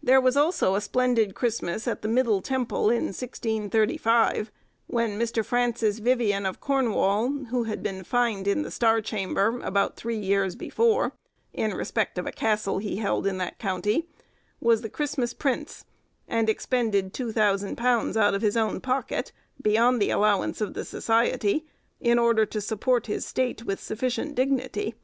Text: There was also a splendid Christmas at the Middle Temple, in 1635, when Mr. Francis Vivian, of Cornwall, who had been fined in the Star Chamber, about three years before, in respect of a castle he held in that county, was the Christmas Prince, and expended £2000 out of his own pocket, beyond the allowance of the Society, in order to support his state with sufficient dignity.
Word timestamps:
There 0.00 0.20
was 0.20 0.36
also 0.36 0.76
a 0.76 0.80
splendid 0.80 1.34
Christmas 1.34 1.88
at 1.88 2.02
the 2.02 2.06
Middle 2.06 2.40
Temple, 2.40 2.88
in 2.88 3.06
1635, 3.06 4.52
when 4.86 5.18
Mr. 5.18 5.44
Francis 5.44 5.98
Vivian, 5.98 6.46
of 6.46 6.60
Cornwall, 6.60 7.30
who 7.50 7.64
had 7.64 7.82
been 7.82 8.04
fined 8.04 8.46
in 8.46 8.62
the 8.62 8.70
Star 8.70 9.00
Chamber, 9.00 9.58
about 9.64 9.96
three 9.96 10.18
years 10.20 10.54
before, 10.54 11.14
in 11.52 11.74
respect 11.74 12.16
of 12.16 12.26
a 12.28 12.30
castle 12.30 12.78
he 12.78 12.98
held 12.98 13.26
in 13.26 13.38
that 13.38 13.58
county, 13.58 14.06
was 14.60 14.82
the 14.82 14.88
Christmas 14.88 15.34
Prince, 15.34 15.84
and 16.28 16.48
expended 16.48 17.12
£2000 17.12 18.16
out 18.16 18.34
of 18.34 18.42
his 18.42 18.56
own 18.56 18.80
pocket, 18.80 19.32
beyond 19.60 20.00
the 20.00 20.10
allowance 20.10 20.60
of 20.60 20.74
the 20.74 20.84
Society, 20.84 21.66
in 22.00 22.20
order 22.20 22.46
to 22.46 22.60
support 22.60 23.06
his 23.08 23.26
state 23.26 23.64
with 23.64 23.82
sufficient 23.82 24.36
dignity. 24.36 24.94